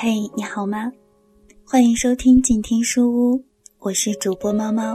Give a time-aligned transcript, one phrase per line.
[0.00, 0.92] 嘿，你好吗？
[1.66, 3.42] 欢迎收听静听书屋，
[3.80, 4.94] 我是主播猫猫。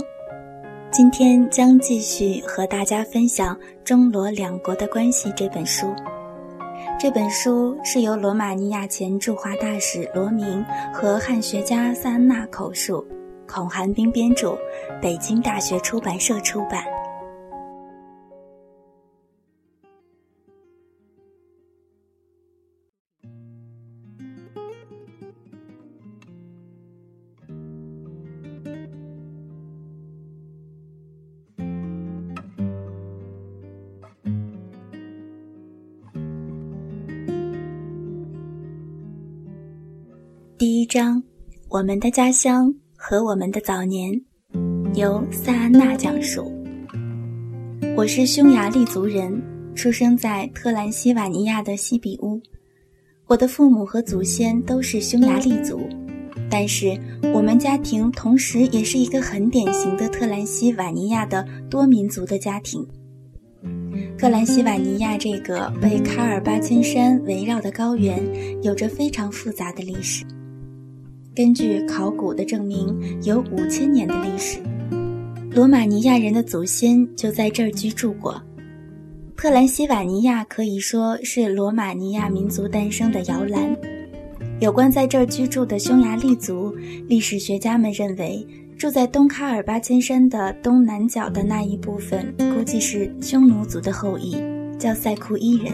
[0.93, 3.53] 今天将继续和大家分享
[3.83, 5.93] 《中罗两国的关系》这本书。
[6.97, 10.63] 这本书是由罗马尼亚前驻华大使罗明
[10.93, 13.05] 和汉学家萨安娜口述，
[13.45, 14.57] 孔寒冰编著，
[15.01, 16.81] 北京大学出版社出版。
[40.93, 41.23] 章，
[41.69, 44.13] 我们的家乡和我们的早年，
[44.93, 46.53] 由萨安娜讲述。
[47.97, 49.41] 我是匈牙利族人，
[49.73, 52.39] 出生在特兰西瓦尼亚的西比乌。
[53.25, 55.81] 我的父母和祖先都是匈牙利族，
[56.47, 56.95] 但是
[57.33, 62.87] 我们家庭同时也是一个很典型的特兰西瓦尼亚的多民族的家庭。
[64.15, 68.21] 特兰西瓦尼亚这个被喀尔巴阡山围绕的高原，
[68.61, 70.23] 有着非常复杂的历史。
[71.35, 74.59] 根据考古的证明，有五千年的历史。
[75.49, 78.39] 罗马尼亚人的祖先就在这儿居住过。
[79.35, 83.75] 特兰西瓦尼亚可以说是罗马尼亚民族诞生的摇篮。
[84.59, 86.71] 有关在这儿居住的匈牙利族，
[87.07, 88.45] 历史学家们认为，
[88.77, 94.37] 住在东喀尔巴阡山的东南角的那一部分，估计是匈奴族的后裔，
[94.77, 95.73] 叫塞库伊人。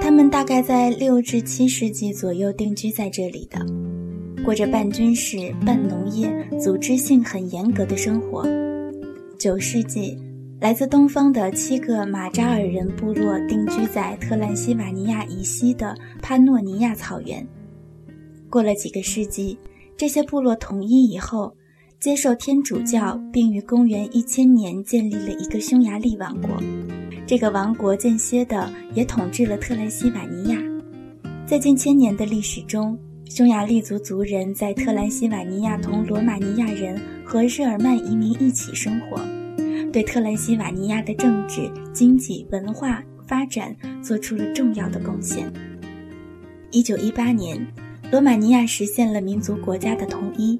[0.00, 3.64] 他们大概在六至七世纪左右定居在这里的。
[4.48, 8.46] 过着半军事、半农业、组织性很严格的生活。
[9.38, 10.16] 九世纪，
[10.58, 17.46] 来自东方的七个马扎尔人部落定居在特兰西瓦尼亚以西的帕诺尼亚草原。
[18.48, 19.58] 过了几个世纪，
[19.98, 21.54] 这些部落统一以后，
[22.00, 26.48] 接受天主教，并于公元一千年建立了一个匈牙利王国。
[27.26, 30.58] 这个王国间歇的也统治了特兰西瓦尼亚。
[31.46, 39.20] 在近千年的历史中，匈牙利族族人在特兰西瓦尼亚同罗马尼亚人和日耳曼移民一起生活，
[39.92, 45.52] 对特兰西瓦尼亚的政治、经济、文化发展做出了重要的贡献。
[46.70, 47.64] 一九一八年，
[48.10, 50.58] 罗马尼亚实现了民族国家的统一，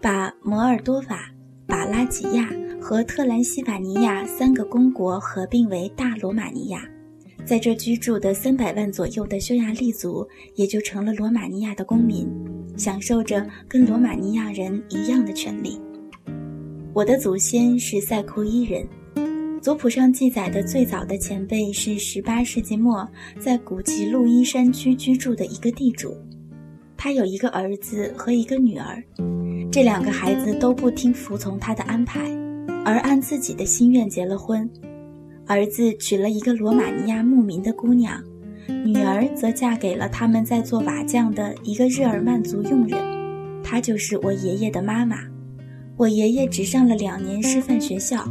[0.00, 1.30] 把摩尔多瓦、
[1.66, 2.48] 巴拉吉亚
[2.80, 6.82] 和特兰西瓦尼亚三个公国合并为大罗马尼亚。
[7.48, 12.28] 在这居住的三百万左右的匈牙利族，也就成了罗马尼亚的公民，
[12.76, 15.80] 享受着跟罗马尼亚人一样的权利。
[16.92, 18.86] 我的祖先是塞库伊人，
[19.62, 23.08] 族谱上记载的最早的前辈是十八世纪末
[23.40, 26.14] 在古吉路伊山区居住的一个地主，
[26.98, 29.02] 他有一个儿子和一个女儿，
[29.72, 32.30] 这两个孩子都不听服从他的安排，
[32.84, 34.70] 而按自己的心愿结了婚。
[35.48, 38.22] 儿子娶了一个罗马尼亚牧民的姑娘，
[38.84, 43.00] 女儿则嫁给了他们在做瓦匠的一个日耳曼族佣人，
[43.64, 45.16] 她就是我爷爷的妈妈。
[45.96, 48.28] 我爷爷只上了两年师范学校，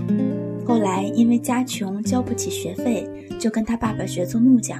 [0.63, 4.77] 后来因为家穷交不起学费，就跟他爸爸学做木匠，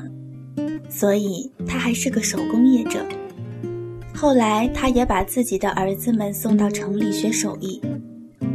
[0.88, 3.04] 所以他还是个手工业者。
[4.14, 7.82] 后来他也把自己的儿子们送到城里学手艺。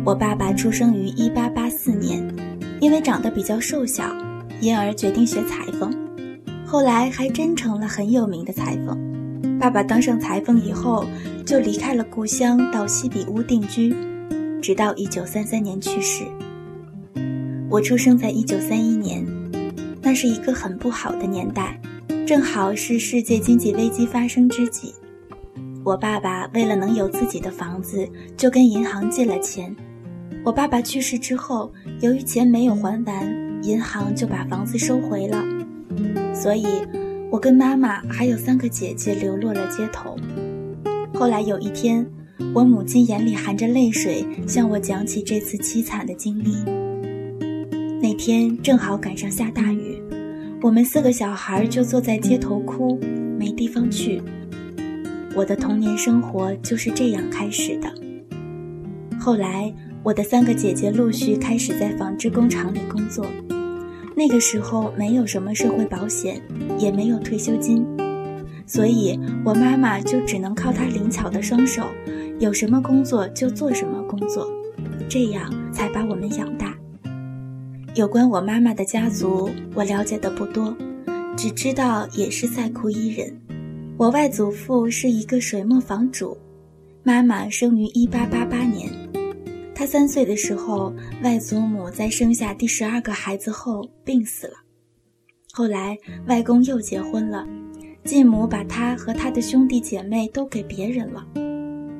[0.05, 2.32] 我爸爸出生于一八八四年。
[2.83, 4.13] 因为长得比较瘦小，
[4.61, 5.89] 因而决定学裁缝。
[6.67, 8.99] 后来还真成了很有名的裁缝。
[9.61, 11.07] 爸爸当上裁缝以后，
[11.47, 13.95] 就离开了故乡，到西比乌定居，
[14.61, 16.25] 直到一九三三年去世。
[17.71, 19.25] 我出生在一九三一年，
[20.03, 21.81] 那是一个很不好的年代，
[22.27, 24.93] 正好是世界经济危机发生之际。
[25.85, 29.73] 我爸爸为了能有自己的房子，就跟银行借了钱。
[30.45, 35.41] 我爸爸去世之后，由于钱没有还完，银行就把房子收回了，
[36.35, 36.67] 所以，
[37.31, 40.17] 我跟妈妈还有三个姐姐流落了街头。
[41.15, 42.05] 后来有一天，
[42.53, 46.57] 我母亲眼里含着泪水向我讲起这次凄惨的经历。
[48.01, 50.03] 那天正好赶上下大雨，
[50.61, 52.99] 我们四个小孩就坐在街头哭，
[53.39, 54.21] 没地方去。
[55.37, 57.89] 我的童年生活就是这样开始的。
[59.21, 59.73] 后来。
[60.05, 63.25] 我的三个姐姐陆续开始在纺织工厂里工作，
[64.17, 66.43] 那个时候没有什么社会保险，
[66.77, 67.87] 也没有退休金，
[68.67, 71.85] 所以我妈妈就只能靠她灵巧的双手，
[72.41, 74.51] 有什么工作就做什么工作，
[75.09, 76.77] 这样才把我们养大。
[77.95, 80.77] 有关我妈妈的家族，我了解的不多，
[81.37, 83.33] 只知道也是塞库伊人。
[83.97, 86.37] 我外祖父是一个水磨坊主，
[87.05, 88.91] 妈妈生于一八八八年。
[89.83, 90.95] 他三岁的时候，
[91.25, 94.55] 外祖母在生下第十二个孩子后病死了。
[95.53, 95.99] 后来
[96.29, 97.45] 外公又结婚了，
[98.05, 101.27] 继母把他和他的兄弟姐妹都给别人了，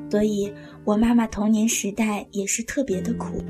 [0.09, 0.49] 所以
[0.85, 3.43] 我妈妈童年时代也是特别的苦，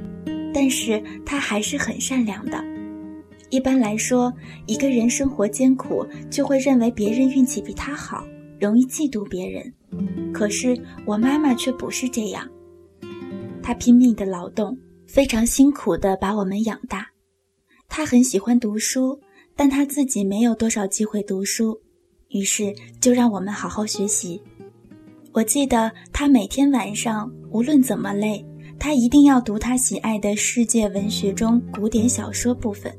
[0.51, 2.59] 但是她还是很善良的。
[3.51, 4.33] 一般来说，
[4.65, 8.25] 一个人生活艰苦，就会认为别人运气比他好，
[8.59, 9.71] 容易嫉妒别人。
[10.33, 10.75] 可是
[11.05, 12.49] 我妈妈却不是这样，
[13.63, 14.77] 他拼命的劳动，
[15.07, 17.07] 非常辛苦的把我们养大。
[17.89, 19.19] 他很喜欢读书。
[19.55, 21.79] 但他自己没有多少机会读书，
[22.29, 24.41] 于是就让我们好好学习。
[25.31, 28.43] 我记得他每天晚上无论怎么累，
[28.79, 32.91] 他一定要读他喜爱的世界文学中古典小说部分，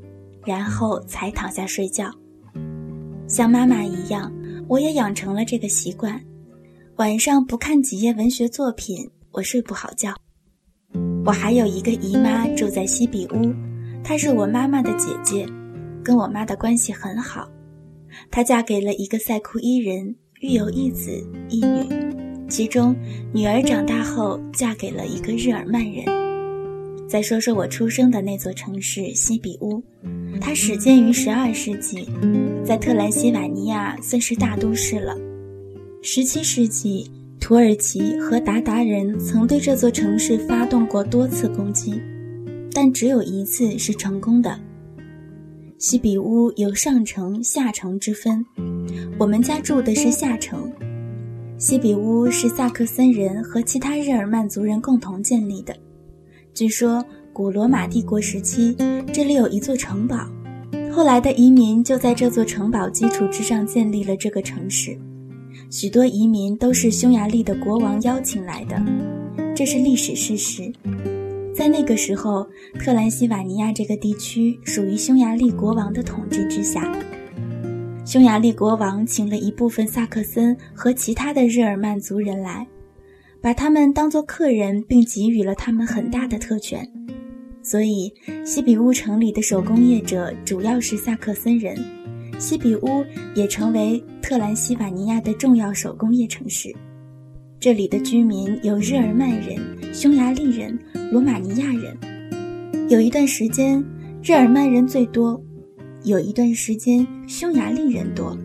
[0.45, 2.09] 然后才躺下睡觉。
[3.27, 4.31] 像妈妈一样，
[4.69, 6.17] 我也养成了这个习惯：
[6.95, 10.15] 晚上不看几页文学作品，我睡不好觉。
[11.25, 13.53] 我还有一个姨妈住在西比屋，
[14.03, 15.45] 她是我妈妈的姐姐。
[16.03, 17.49] 跟我妈的关系很好，
[18.29, 21.11] 她嫁给了一个塞库伊人，育有一子
[21.49, 21.83] 一女，
[22.47, 22.95] 其中
[23.33, 26.05] 女儿长大后嫁给了一个日耳曼人。
[27.07, 29.81] 再说说我出生的那座城市西比乌，
[30.39, 32.07] 它始建于十二世纪，
[32.63, 35.15] 在特兰西瓦尼亚算是大都市了。
[36.03, 37.09] 十七世纪，
[37.39, 42.01] 土耳其和鞑靼人曾对这座城市发动过多次攻击，
[42.73, 44.59] 但只有一次是成功的。
[45.77, 48.43] 西比乌有上城、下城之分，
[49.19, 50.71] 我们家住的是下城。
[51.57, 55.75] 西比乌是萨克森人和其他日耳曼族人共同建立的。
[56.53, 58.75] 据说古罗马帝国时期，
[59.13, 60.27] 这里有一座城堡，
[60.91, 64.97] 后来的移民就在这座城堡基础之上建立了这个城市。
[65.69, 68.81] 许多移民都是匈牙利的国王邀请来的，
[69.55, 70.71] 这是历史事实。
[71.53, 72.45] 在那个时候，
[72.79, 76.93] 特兰西瓦尼亚这个地区属于匈牙利国王的统治之下。
[78.05, 82.67] 匈牙利国王请了一部分萨克森和其他的日耳曼族人来，
[83.41, 86.87] 把他们当作客人，并给予了他们很大的特权。
[87.63, 88.13] 所以，
[88.45, 91.75] 西比乌城里的手工业者主要是萨克森人，
[92.39, 96.73] 西比乌也成为特兰西瓦尼亚的重要手工业城市。
[97.59, 99.57] 这里的居民有日耳曼人、
[99.93, 100.77] 匈牙利人、
[101.11, 101.97] 罗马尼亚人。
[102.89, 103.83] 有一段时间，
[104.21, 105.41] 日耳曼人最多；
[106.03, 108.37] 有一段时间，匈牙利人多。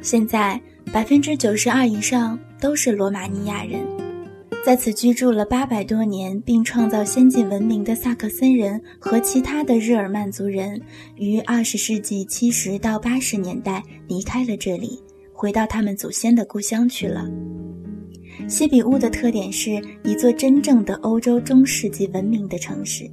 [0.00, 0.58] 现在，
[0.92, 3.99] 百分之九十二以上都是罗马尼亚人。
[4.62, 10.78] 在此居住了八百多年并创造先进文明的萨克森人和其他的日耳曼族人，
[11.16, 15.02] 于二十世纪七十到八十年代离开了这里，
[15.32, 17.26] 回到他们祖先的故乡去了。
[18.48, 23.10] 西比乌的特点是一座真正的欧洲中世纪文明的城市。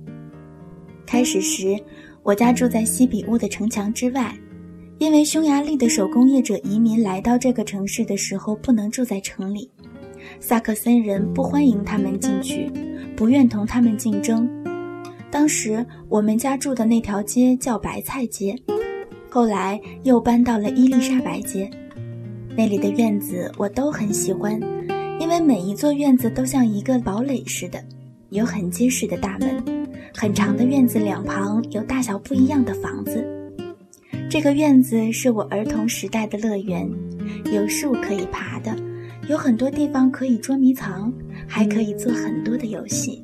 [1.05, 1.79] 开始时，
[2.23, 4.37] 我家住在西比乌的城墙之外，
[4.99, 9.71] 因为匈牙利的手工业者移民来到这个城市的时候不能住在城里，
[10.39, 12.71] 萨克森人不欢迎他们进去，
[13.15, 14.49] 不愿同他们竞争。
[15.29, 18.55] 当时我们家住的那条街叫白菜街，
[19.29, 21.69] 后来又搬到了伊丽莎白街，
[22.55, 24.59] 那里的院子我都很喜欢。
[25.19, 27.83] 因为每一座院子都像一个堡垒似的，
[28.29, 29.63] 有很结实的大门，
[30.15, 33.27] 很长的院子两旁有大小不一样的房子。
[34.29, 36.87] 这个院子是我儿童时代的乐园，
[37.51, 38.75] 有树可以爬的，
[39.27, 41.11] 有很多地方可以捉迷藏，
[41.45, 43.21] 还可以做很多的游戏。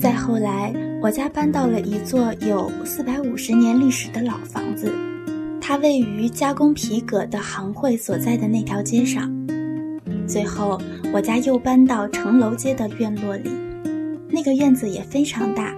[0.00, 0.72] 再后来，
[1.02, 4.92] 我家搬到了一座有四百五十年历史的老房子，
[5.60, 9.28] 它位于加工皮革的行会所在的那条街上。
[10.24, 10.80] 最后，
[11.12, 13.50] 我家又搬到城楼街的院落里，
[14.30, 15.74] 那个院子也非常大，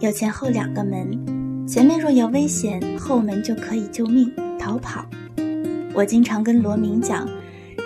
[0.00, 5.06] 有前后两个门，前面若有危险，后门就可以救命逃跑。
[5.94, 7.26] 我经常跟罗明讲，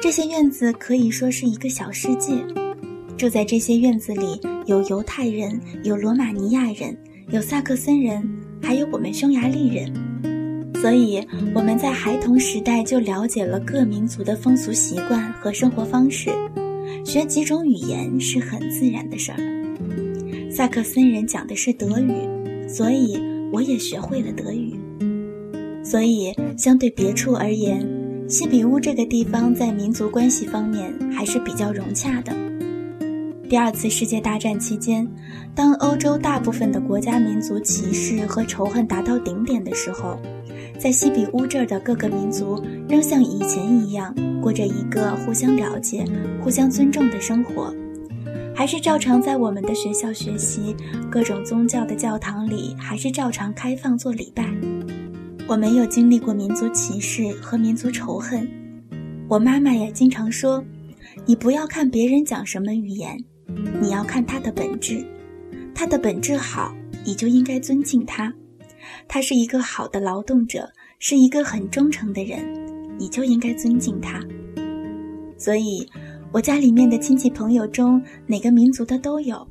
[0.03, 2.33] 这些院子可以说是一个小世界，
[3.17, 6.97] 住在这些院子里有犹太人，有罗马尼亚人，
[7.31, 8.23] 有萨克森人，
[8.62, 9.93] 还有我们匈牙利人。
[10.81, 16.31] 所以我们在孩童时代就了解了各民族的风俗习惯和生活方式，
[17.05, 19.38] 学几种语言是很自然的事儿。
[20.50, 23.19] 萨克森人讲的是德语，所以
[23.50, 24.79] 我也学会了德语。
[25.83, 27.85] 所以相对别处而言，
[28.28, 32.33] 西比乌这个地方在民族关系方面还是比较融洽的。
[33.49, 35.06] 第二次世界大战期间，
[35.54, 40.18] 当欧洲大部分的国家民族歧视和仇恨达到顶点的时候，
[40.76, 46.04] 在西比乌这儿的各个民族仍像以前一样过着一个互相了解、
[46.42, 47.73] 互相尊重的生活，
[48.52, 50.75] 还是照常在我们的学校学习，
[51.09, 54.45] 各种宗教的教堂里还是照常开放做礼拜。
[55.49, 58.49] 我没有经历过民族歧视和民族仇恨。
[59.29, 60.62] 我妈妈也经常说
[61.25, 63.17] ：“你不要看别人讲什么语言，
[63.81, 65.07] 你要看他的本质。
[65.73, 66.75] 他的本质好，
[67.05, 68.33] 你就应该尊敬他。”
[69.07, 72.45] 他是一个好的劳动者，是一个很忠诚的人，
[72.99, 74.21] 你就应该尊敬他。
[75.38, 75.88] 所以，
[76.33, 79.47] 我家里面的亲戚朋友中，哪个民族的都有。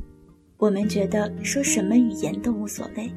[0.57, 3.09] 我们觉得说什么语言都无所谓。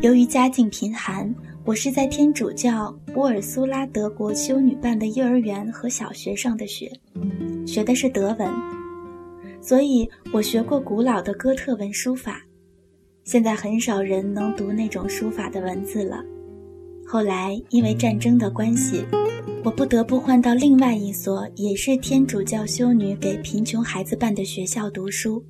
[0.00, 1.34] 由于家境贫寒，
[1.68, 6.90] 我是在天主教波尔苏拉德国修女办的幼儿园和小学上的学，
[7.66, 8.50] 学的是德文，
[9.60, 12.42] 所以我学过古老的哥特文书法。
[13.24, 16.24] 现在很少人能读那种书法的文字了。
[17.06, 19.04] 后来因为战争的关系，
[19.62, 25.44] 我不得不换到另外一所也是天主教修女给贫穷孩子办的学校读书。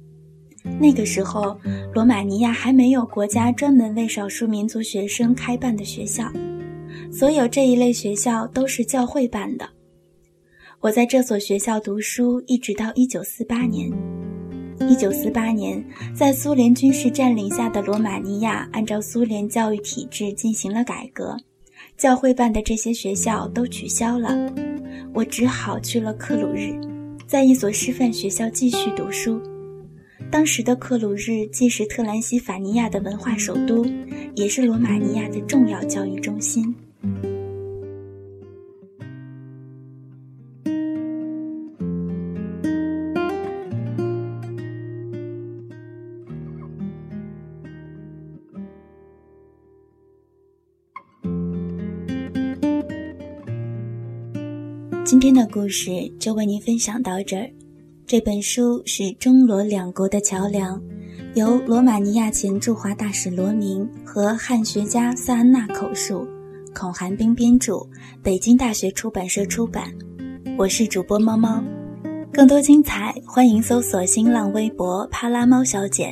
[0.80, 1.58] 那个时候，
[1.92, 6.30] 罗马尼亚还没有国家专门为少数民族学生开办的学校，
[7.12, 9.68] 所有这一类学校都是教会办的。
[10.80, 13.92] 我在这所学校读书，一直到1948年。
[14.88, 15.84] 一九四八年，
[16.14, 21.36] 在苏联军事占领下的罗马尼亚，按照苏联教育体制进行了改革，
[21.96, 24.38] 教会办的这些学校都取消了。
[25.12, 26.78] 我只好去了克鲁日，
[27.26, 29.42] 在一所师范学校继续读书。
[30.30, 33.84] 当时的克鲁日既是特兰西法尼亚的文化首都，
[34.34, 36.74] 也是罗马尼亚的重要教育中心。
[55.04, 57.50] 今天的故事就为您分享到这儿。
[58.08, 60.82] 这本书是中罗两国的桥梁，
[61.34, 66.26] 由罗马尼亚前驻华大使罗明和汉学家萨安娜口述，
[66.74, 67.86] 孔寒冰编著，
[68.22, 69.92] 北京大学出版社出版。
[70.56, 71.62] 我是主播猫猫，
[72.32, 76.10] 更多精彩欢迎搜索新浪微博“帕拉猫小姐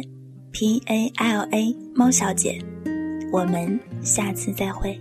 [0.52, 2.58] ”，P A L A 猫小姐。
[3.32, 5.00] 我们下次再会。